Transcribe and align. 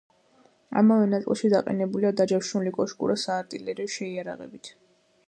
ამავე 0.81 1.09
ნაწილში 1.11 1.51
დაყენებულია 1.53 2.11
დაჯავშნული 2.21 2.73
კოშკურა 2.79 3.19
საარტილერიო 3.27 3.89
შეიარაღებით. 3.99 4.73